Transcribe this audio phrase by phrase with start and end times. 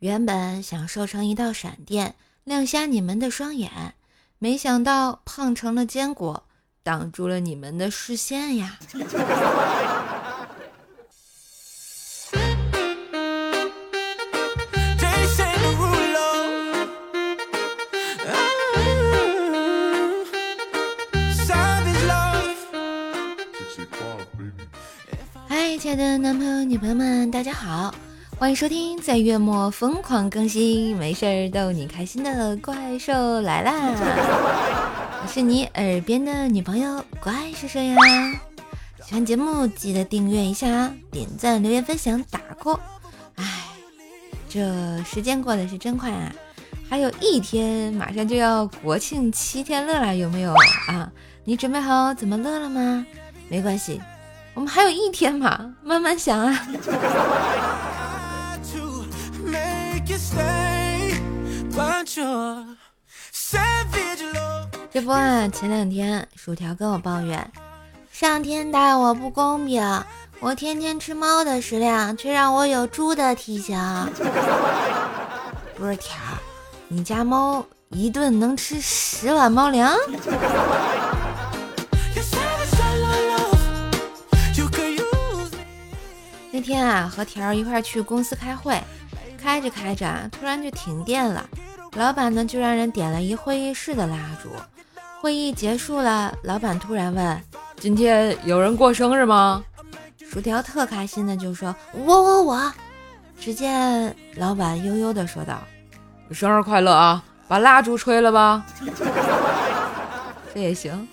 [0.00, 2.14] 原本想瘦成一道闪电，
[2.44, 3.70] 亮瞎你们的双眼，
[4.38, 6.44] 没想到胖成了坚果，
[6.82, 8.78] 挡住了你们的视线呀！
[25.46, 27.94] 嗨，亲爱的男朋友、女朋友们，大家好，
[28.40, 33.70] 欢迎收听在月末疯狂更新、没事儿逗你开心的怪兽来啦！
[35.22, 37.94] 我是你耳边的女朋友怪兽兽呀。
[39.04, 42.78] 喜欢节目记得订阅一下啊，点赞、留言、分享、打 call。
[43.34, 43.44] 哎，
[44.48, 46.32] 这时间过得是真快啊！
[46.88, 50.54] 还有一天，马上就要国庆七天乐了，有没有
[50.88, 51.12] 啊？
[51.44, 53.04] 你准备好怎么乐了吗？
[53.50, 54.00] 没关系。
[54.54, 56.66] 我们还有一天嘛，慢慢想啊。
[64.92, 67.50] 这不啊，前两天薯条跟我抱怨，
[68.10, 69.82] 上天待我不公平，
[70.40, 73.78] 我天天吃猫的食量，却让我有猪的体型。
[75.76, 76.18] 不是条，
[76.88, 79.96] 你家猫一顿能吃十碗猫粮？
[86.52, 88.82] 那天啊，和条儿一块去公司开会，
[89.50, 91.44] 开着开着，突然就停电了。
[91.96, 94.48] 老板呢，就让人点了一会议室的蜡烛。
[95.20, 97.42] 会议结束了，老板突然问
[97.76, 99.60] ：“今天有人过生日吗？”
[100.24, 102.72] 薯条特开心的就说：“我我我。”
[103.40, 105.58] 只见老板悠悠的说道
[106.30, 108.64] ：“生日快乐啊，把蜡烛吹了吧。
[110.54, 111.08] ”这也行。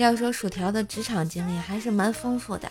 [0.00, 2.70] 要说薯条的职场经历还是蛮丰富的。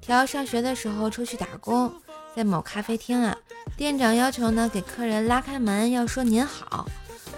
[0.00, 1.92] 条上学的时候出去打工，
[2.34, 3.34] 在某咖啡厅啊，
[3.76, 6.86] 店长要求呢给客人拉开门要说您好。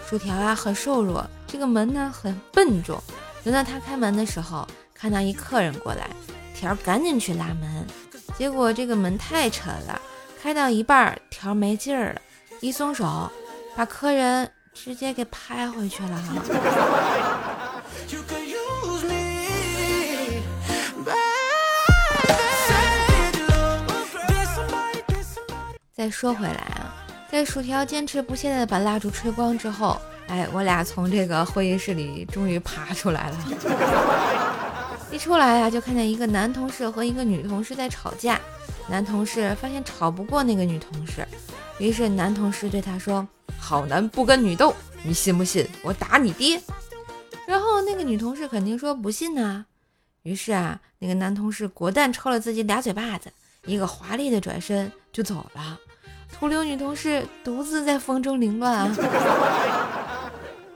[0.08, 3.00] 薯条啊很瘦弱，这个门呢很笨重。
[3.44, 6.08] 轮到他开门的时候，看到一客人过来，
[6.54, 7.86] 条赶紧去拉门，
[8.38, 10.00] 结果这个门太沉了，
[10.40, 12.20] 开到一半条没劲儿了，
[12.60, 13.30] 一松手，
[13.76, 17.55] 把客人直接给拍回去了哈。
[25.96, 26.94] 再说回来啊，
[27.32, 29.98] 在薯条坚持不懈的把蜡烛吹光之后，
[30.28, 33.38] 哎，我俩从这个会议室里终于爬出来了。
[35.10, 38.38] 一出来呀，就看见一个男同事和一个女同事在吵架。
[38.90, 41.26] 男同事发现吵不过那个女同事，
[41.78, 43.26] 于是男同事对他说
[43.58, 46.60] ：“好男不跟女斗，你信不信我打你爹？”
[47.48, 49.64] 然后那个女同事肯定说不信呐。
[50.24, 53.32] 于是啊，那个男同事果断抽了自己俩嘴巴子，
[53.64, 55.80] 一个华丽的转身就走了。
[56.32, 58.96] 徒留女同事独自在风中凌乱啊！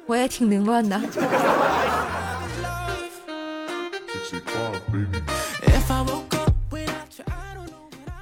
[0.06, 1.00] 我也挺凌乱的。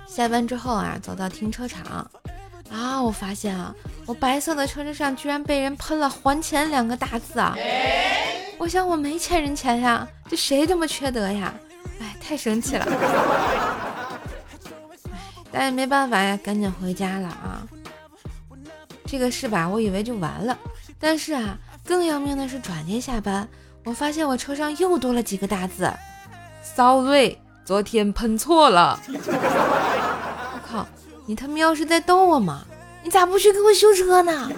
[0.07, 1.85] 下班之后啊，走到停车场
[2.73, 3.73] 啊，我发现啊，
[4.05, 7.57] 我白色的车子上居然被人喷了“还钱”两个大字啊！
[8.59, 11.55] 我想我没欠人钱呀，这谁这么缺德呀？
[12.01, 13.78] 哎，太生气了。
[15.51, 17.67] 但也没办法呀，赶紧回家了啊！
[19.07, 20.57] 这个事吧，我以为就完了，
[20.99, 23.49] 但是啊，更要命的是转天下班，
[23.85, 25.91] 我发现我车上又多了几个大字
[26.63, 30.87] ：“Sorry，昨天喷错了。”我靠，
[31.25, 32.65] 你他喵是在逗我吗？
[33.03, 34.51] 你咋不去给我修车呢？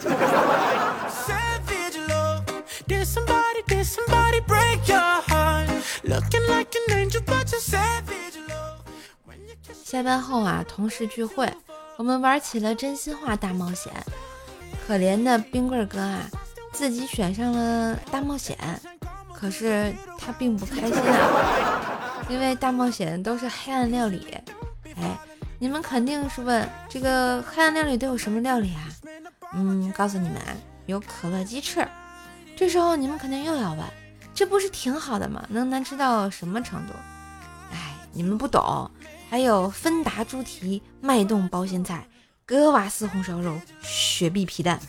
[9.91, 11.53] 下班后啊，同事聚会，
[11.97, 13.93] 我们玩起了真心话大冒险。
[14.87, 16.31] 可怜的冰棍哥啊，
[16.73, 18.57] 自己选上了大冒险，
[19.35, 24.39] 可是他并不开心啊， 因为大冒险都是黑暗料理。
[24.97, 25.19] 哎，
[25.59, 28.87] 你们肯定是问这个黑暗料理都有什么料理啊？
[29.55, 30.55] 嗯，告诉你们啊，
[30.87, 31.85] 有可乐鸡翅。
[32.57, 33.81] 这时候你们肯定又要问，
[34.33, 35.45] 这不是挺好的吗？
[35.49, 36.93] 能难吃到什么程度？
[37.73, 38.89] 哎，你们不懂。
[39.31, 42.05] 还有芬达猪蹄、脉动包心菜、
[42.45, 44.81] 格瓦斯红烧肉、雪碧皮蛋。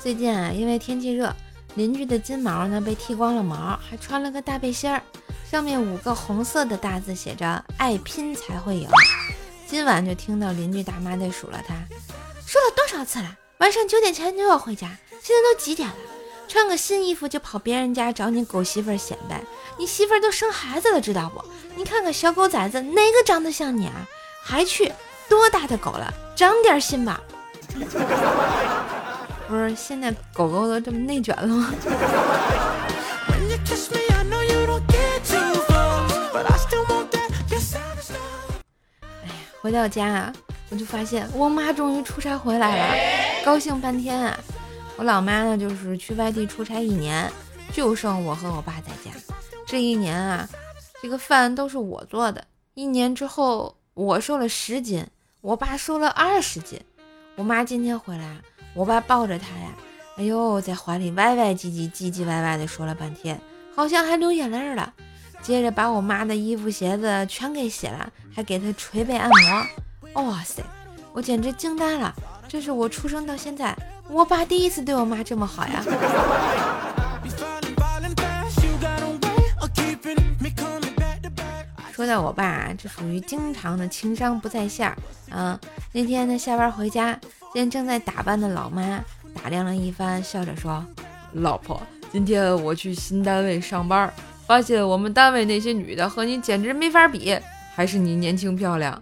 [0.00, 1.32] 最近啊，因为天气热，
[1.76, 5.00] 邻居的金毛呢被剃光了毛，还穿了个大背心儿，
[5.48, 8.88] 上面五个红色的大字写着“爱拼才会赢”。
[9.64, 11.76] 今晚就听到邻居大妈在数落他，
[12.44, 14.88] 说了多少次了，晚上九点前就要回家，
[15.22, 15.94] 现在都几点了？
[16.46, 19.42] 穿个新衣服就跑别人家找你狗媳妇显摆，
[19.78, 21.42] 你媳妇都生孩子了，知道不？
[21.74, 24.06] 你看看小狗崽子，哪个长得像你啊？
[24.44, 24.92] 还去
[25.30, 27.18] 多大的狗了，长点心吧！
[29.48, 31.72] 不是现在狗狗都这么内卷了吗？
[39.22, 39.32] 哎呀，
[39.62, 40.30] 回到家啊，
[40.74, 44.36] 我就发现我妈终于出差回来了，高兴半天啊！
[44.96, 47.30] 我老妈呢，就是去外地出差一年，
[47.72, 49.16] 就剩我和我爸在家。
[49.64, 50.48] 这一年啊，
[51.00, 52.44] 这个饭都是我做的。
[52.74, 55.06] 一年之后，我瘦了十斤，
[55.42, 56.80] 我爸瘦了二十斤。
[57.36, 58.38] 我妈今天回来，
[58.74, 59.72] 我爸抱着她呀，
[60.16, 63.40] 哎呦，在怀里歪歪唧唧、唧唧歪歪的说了半天，
[63.76, 64.92] 好像还流眼泪了。
[65.40, 69.66] 接着把我妈的衣服鞋子全给洗了，还给她捶背按摩。
[70.14, 70.62] 哇塞，
[71.12, 72.14] 我简直惊呆了！
[72.48, 73.76] 这是我出生到现在，
[74.08, 75.82] 我爸第一次对我妈这么好呀。
[81.92, 84.96] 说到我爸，这属于经常的情商不在线儿
[85.30, 85.58] 啊。
[85.92, 87.18] 那天他下班回家，
[87.52, 89.00] 见正在打扮的老妈，
[89.42, 90.84] 打量了一番，笑着说
[91.34, 91.82] ：“老婆，
[92.12, 94.12] 今天我去新单位上班，
[94.46, 97.36] 发现我们单位那些女的和你简直没法比，
[97.74, 99.00] 还是你年轻漂亮。”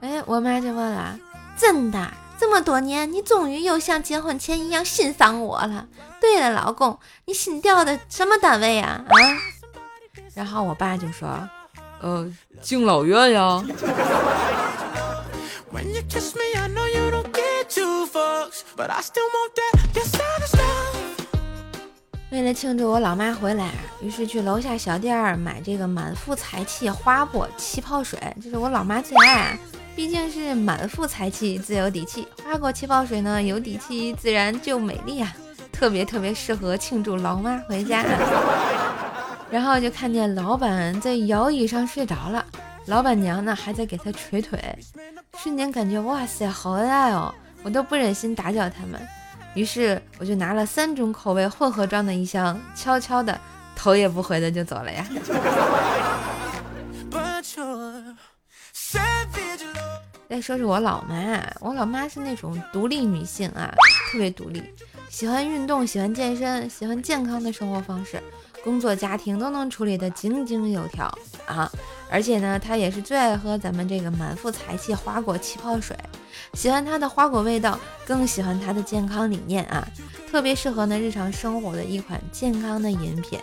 [0.00, 1.18] 哎，我妈就问了
[1.56, 2.10] ：“真的？
[2.38, 5.86] 这么多年，你终于又像结婚前一样欣赏我了？
[6.20, 9.04] 对了，老公，你新调的什么单位呀？
[9.06, 9.14] 啊？”
[10.34, 11.28] 然后我爸就说。
[12.00, 12.26] 呃，
[12.62, 13.62] 敬老院呀。
[22.30, 23.70] 为了庆祝我老妈回来，
[24.00, 29.58] 于是去楼下小店儿买这个满腹才气花波气泡水，这是我老妈最爱。
[30.00, 32.26] 毕竟是满腹才气，自有底气。
[32.42, 35.30] 花果气泡水呢，有底气自然就美丽啊，
[35.70, 38.02] 特别特别适合庆祝老妈回家。
[39.52, 42.42] 然后就看见老板在摇椅上睡着了，
[42.86, 44.58] 老板娘呢还在给他捶腿，
[45.36, 47.34] 瞬间感觉哇塞，好恩爱哦！
[47.62, 48.98] 我都不忍心打搅他们，
[49.52, 53.38] 于是我就拿了三种口味混合装的一箱，悄悄的
[53.76, 55.06] 头也不回的就走了呀。
[60.30, 63.68] 再说说我老妈，我老妈是那种独立女性啊，
[64.12, 64.62] 特别独立，
[65.08, 68.22] 喜欢运动，喜欢健身，喜欢健康的生活方式。
[68.62, 71.06] 工作家庭都能处理得井井有条
[71.46, 71.68] 啊！
[72.08, 75.98] 而且呢，她也是最爱喝咱们这个满腹才气花果气泡水，
[76.54, 79.84] 喜欢它的花果味道，更喜欢它的健康理念啊！
[80.30, 83.36] 特别适合呢日常生活的一款健康的饮品。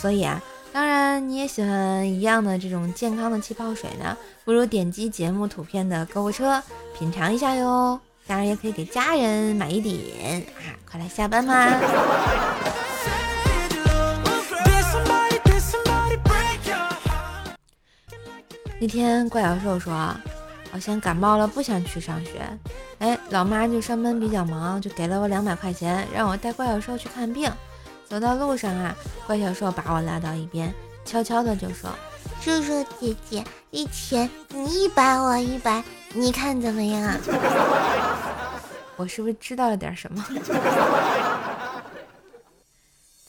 [0.00, 0.42] 所以啊，
[0.72, 6.62] 当然你也喜欢一样的这种健康的气泡水呢，不如点击节目图片的购物车
[6.98, 8.00] 品尝一下哟！
[8.26, 10.72] 当然也可以给家人买一点啊！
[10.90, 11.78] 快来下班吧！
[18.80, 19.92] 那天怪小兽说，
[20.72, 22.30] 好像感冒了，不想去上学。
[22.98, 27.52] 哎，老妈就上班比较忙，就给了我两百块钱，让我带怪小兽去看病。
[28.12, 28.94] 走到路上啊，
[29.26, 30.70] 怪小兽把我拉到一边，
[31.02, 31.88] 悄悄的就说
[32.44, 35.82] ：“叔叔姐姐，一千你一百，我一百，
[36.12, 37.18] 你看怎么样？”
[38.96, 40.22] 我是不是知道了点什么？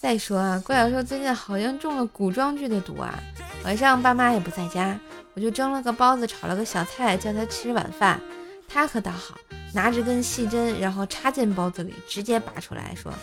[0.02, 3.18] 再说啊，怪小兽最近好像中了古装剧的毒啊，
[3.64, 5.00] 晚上爸妈也不在家。
[5.34, 8.20] 我就蒸了个包子，炒了个小菜，叫他吃晚饭。
[8.68, 9.38] 他可倒好，
[9.74, 13.14] 拿着根细针，然后插进包子里，直接拔出来说：“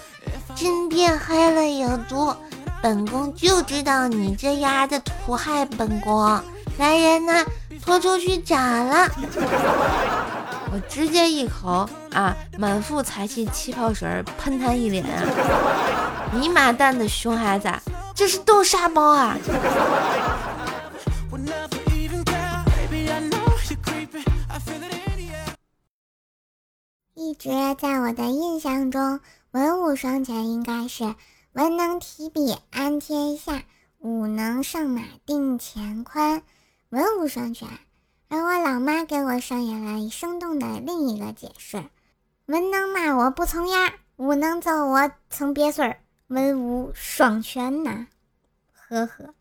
[0.54, 2.34] 针变黑了有毒，
[2.82, 6.40] 本宫就知道你这丫的图害本宫。
[6.78, 7.44] 来人呐，
[7.84, 9.08] 拖出去斩了！”
[10.72, 15.22] 我直接一口啊，满腹才气气泡水喷他一脸啊！
[16.32, 17.68] 你妈蛋的熊孩子，
[18.14, 19.36] 这是豆沙包啊！
[27.30, 29.20] 一直在我的印象中，
[29.52, 31.14] 文武双全应该是
[31.52, 33.62] 文能提笔安天下，
[34.00, 36.42] 武能上马定乾坤。
[36.88, 37.68] 文武双全，
[38.28, 41.84] 而我老妈给我上演了生动的另一个解释：
[42.46, 45.98] 文能骂我不从牙，武能揍我曾瘪穗儿。
[46.26, 48.08] 文武双全呐，
[48.74, 49.32] 呵呵。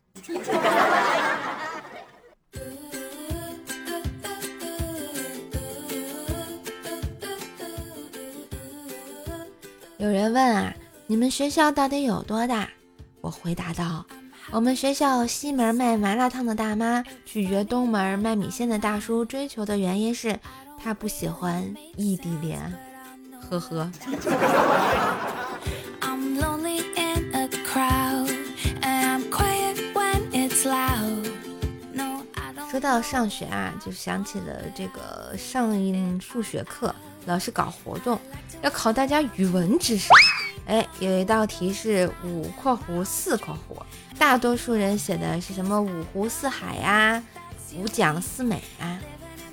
[10.00, 10.74] 有人问啊，
[11.06, 12.66] 你们学校到底有多大？
[13.20, 14.06] 我回答道：
[14.50, 20.40] 我们学校西门卖麻辣烫的大妈拒绝东门卖米线的大叔追求的原因是，
[20.82, 21.62] 他不喜欢
[21.98, 22.58] 异地恋。
[23.50, 23.90] 呵呵。
[32.70, 36.94] 说到上学啊，就想起了这个上一数学课，
[37.26, 38.18] 老师搞活动
[38.62, 40.08] 要考大家语文知识。
[40.66, 43.76] 哎，有一道题是五括弧四括弧，
[44.18, 47.22] 大多数人写的是什么五湖四海呀，
[47.74, 48.98] 五讲四美啊。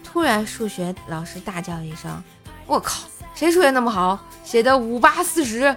[0.03, 2.21] 突然数学老师大叫一声
[2.67, 5.75] ：“我靠，谁数学那么好，写的五八四十，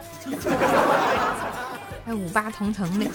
[2.05, 3.07] 还五八同城呢？”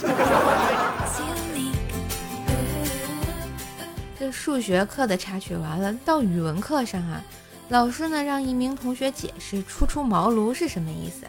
[4.17, 7.21] 这数学课的插曲完了，到语文课上啊，
[7.69, 11.25] 老师呢让一名同学解释“初出茅庐”是什么意思。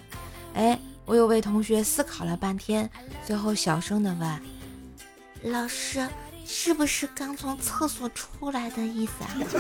[0.55, 2.91] 哎，我有位同学思考了半天，
[3.25, 4.41] 最后小声的问
[5.51, 6.07] ：“老师，
[6.45, 9.31] 是不是刚从厕所出来的意思啊？”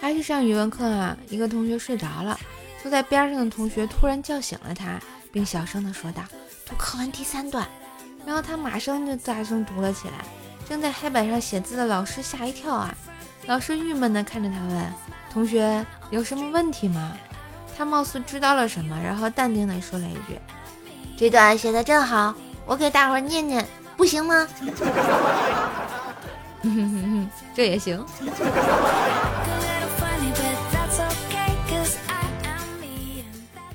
[0.00, 2.38] 还是上语文课啊，一个同学睡着了，
[2.82, 5.00] 坐在边上的同学突然叫醒了他，
[5.32, 6.24] 并小声的说道
[6.68, 7.66] ：“读课文第三段。”
[8.26, 10.24] 然后他马上就大声读了起来。
[10.68, 12.94] 正在黑板上写字的老师吓一跳啊！
[13.46, 14.92] 老师郁闷地看着他问
[15.30, 17.12] ：“同学有什么问题吗？”
[17.76, 20.38] 他貌似知道了什么，然后淡定地说了一句
[21.18, 23.66] ：“这段写的真好，我给大伙念念，
[23.96, 24.48] 不行吗？”
[27.54, 28.02] 这也行。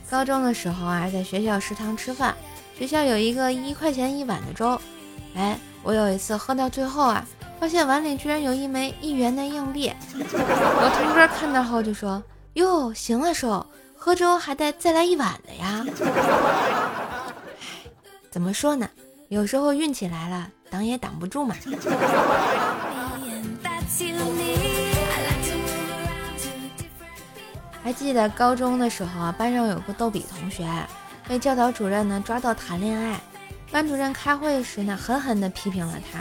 [0.10, 2.36] 高中的时候啊，在学校食堂吃饭，
[2.76, 4.82] 学校有一个一块钱一碗的粥。
[5.36, 7.26] 哎，我有一次喝到最后啊。
[7.60, 12.24] 发现碗里居然有一枚一元的硬币，我同桌看到后就说
[12.56, 13.66] ：“哟，行了，叔，
[13.98, 15.86] 喝粥还得再来一碗的呀。”
[18.32, 18.88] 怎么说呢？
[19.28, 21.54] 有时候运气来了，挡也挡不住嘛。
[27.84, 30.66] 还记得高中的时候啊，班上有个逗比同学，
[31.28, 33.20] 被教导主任呢抓到谈恋爱，
[33.72, 36.20] 班主任开会时呢狠狠地批评了他。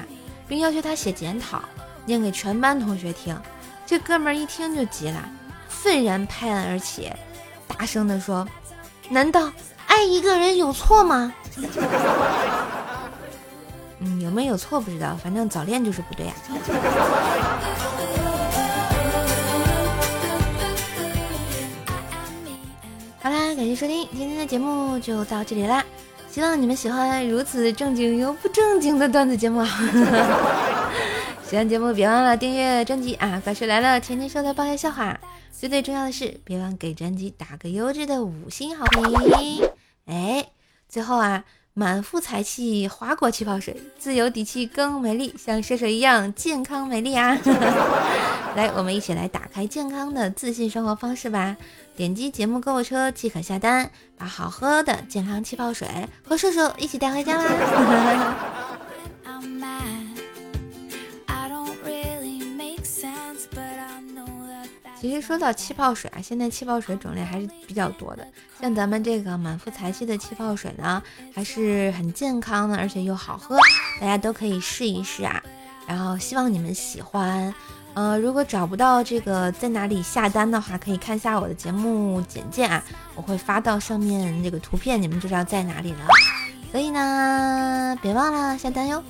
[0.49, 1.61] 并要求他写检讨，
[2.07, 3.39] 念给全班同学听。
[3.85, 5.23] 这哥们儿一听就急了，
[5.69, 7.13] 愤然拍案而起，
[7.67, 8.49] 大声地说
[9.11, 9.53] ：“难道
[9.87, 11.35] 爱一个人有错吗？”
[14.01, 16.33] 嗯，有没有错不知道，反正早恋就是不对呀。
[23.21, 25.85] 好啦，感谢收听，今天的节目就到这里啦。
[26.31, 29.65] 希望你们喜欢如此正经又不正经的段子节目。
[31.49, 33.41] 喜欢节目别忘了订阅专辑啊！
[33.43, 35.19] 怪兽来了，天天说的爆笑笑话。
[35.51, 39.69] 最最重要的是，别忘给专辑打个优质的五星好评。
[40.07, 40.47] 哎，
[40.89, 41.45] 最后啊。
[41.79, 47.39] 满腹才气，划过气泡水，自有底气更美丽，像射手一样健康美丽啊！
[48.57, 51.57] 来，我们一起来打开健康的自信生活方式吧！
[51.95, 55.87] 点击节目购物车即可下单，把好喝的健康气泡水
[56.27, 58.35] 和射手一起带回家啦！
[65.01, 68.27] 其实说到气泡水啊，现在气泡水种类还是比较多的。
[68.61, 71.03] 像咱们这个满腹才气的气泡水呢，
[71.33, 73.57] 还是很健康的，而且又好喝，
[74.01, 75.43] 大家都可以试一试啊。
[75.87, 77.55] 然后希望你们喜欢。
[77.95, 82.85] 呃，如果找不到这个在哪里下单的话，可以看一下我的节目简介啊，
[83.17, 86.01] 我会发到上面这个图片，你们就知道在哪里了。
[86.71, 89.03] 所以呢，别忘了下单哟。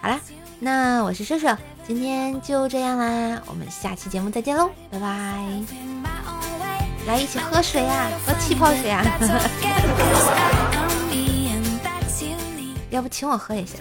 [0.00, 0.20] 好啦，
[0.60, 1.56] 那我是射射。
[1.86, 5.06] 今天就这样啦，我们下期节目再见喽，拜拜！
[7.06, 9.04] 来一起喝水呀，喝气泡水呀，
[12.90, 13.78] 要不请我喝也行。